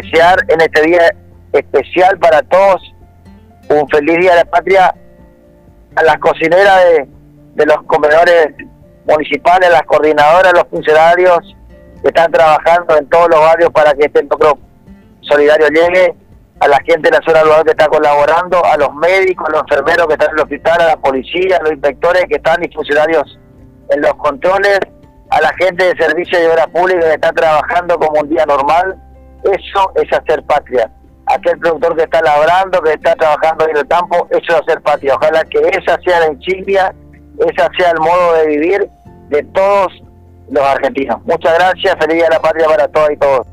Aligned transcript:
desear 0.00 0.38
en 0.48 0.60
este 0.60 0.82
día 0.82 1.14
especial 1.52 2.18
para 2.18 2.42
todos 2.42 2.80
un 3.68 3.88
feliz 3.88 4.18
día 4.18 4.30
de 4.32 4.36
la 4.36 4.44
patria 4.44 4.94
a 5.94 6.02
las 6.02 6.18
cocineras 6.18 6.80
de, 7.54 7.66
los 7.66 7.82
comedores 7.86 8.48
municipales, 9.06 9.70
las 9.70 9.82
coordinadoras, 9.82 10.52
los 10.52 10.64
funcionarios 10.70 11.56
que 12.02 12.08
están 12.08 12.30
trabajando 12.30 12.96
en 12.96 13.08
todos 13.08 13.28
los 13.30 13.40
barrios 13.40 13.70
para 13.72 13.92
que 13.94 14.06
este 14.06 14.22
logro 14.22 14.58
solidario 15.22 15.68
llegue, 15.68 16.14
a 16.60 16.68
la 16.68 16.78
gente 16.78 17.10
de 17.10 17.16
la 17.16 17.24
zona 17.24 17.42
rural 17.42 17.64
que 17.64 17.70
está 17.70 17.86
colaborando, 17.86 18.64
a 18.64 18.76
los 18.76 18.92
médicos, 18.94 19.48
a 19.48 19.52
los 19.52 19.62
enfermeros 19.62 20.06
que 20.08 20.14
están 20.14 20.30
en 20.30 20.34
el 20.36 20.42
hospital, 20.42 20.80
a 20.80 20.86
la 20.86 20.96
policía, 20.96 21.56
a 21.56 21.62
los 21.62 21.72
inspectores 21.72 22.24
que 22.28 22.36
están 22.36 22.62
y 22.64 22.72
funcionarios 22.72 23.38
en 23.90 24.00
los 24.00 24.14
controles, 24.14 24.80
a 25.30 25.40
la 25.40 25.52
gente 25.58 25.84
de 25.84 25.96
servicio 25.96 26.38
de 26.38 26.48
obra 26.48 26.66
pública 26.66 27.00
que 27.00 27.14
está 27.14 27.32
trabajando 27.32 27.98
como 27.98 28.20
un 28.20 28.28
día 28.28 28.44
normal. 28.46 28.96
Eso 29.44 29.92
es 29.94 30.12
hacer 30.12 30.42
patria. 30.44 30.90
Aquel 31.26 31.58
productor 31.58 31.96
que 31.96 32.04
está 32.04 32.22
labrando, 32.22 32.80
que 32.82 32.92
está 32.92 33.14
trabajando 33.14 33.68
en 33.68 33.76
el 33.76 33.86
campo, 33.86 34.26
eso 34.30 34.44
es 34.48 34.62
hacer 34.62 34.80
patria. 34.82 35.14
Ojalá 35.14 35.44
que 35.44 35.58
esa 35.58 35.98
sea 36.00 36.20
la 36.20 36.32
insignia, 36.32 36.94
esa 37.38 37.68
sea 37.76 37.90
el 37.90 38.00
modo 38.00 38.34
de 38.34 38.46
vivir 38.46 38.88
de 39.28 39.42
todos 39.42 39.92
los 40.50 40.64
argentinos. 40.64 41.22
Muchas 41.24 41.54
gracias, 41.58 41.96
feliz 42.00 42.16
día 42.16 42.24
de 42.24 42.34
la 42.34 42.40
patria 42.40 42.66
para 42.66 42.88
todas 42.88 43.10
y 43.12 43.16
todos. 43.16 43.46